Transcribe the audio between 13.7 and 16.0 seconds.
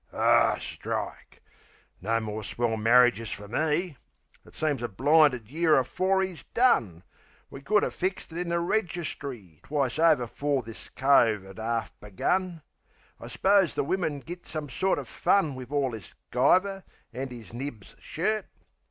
the wimmin git some sorter fun Wiv all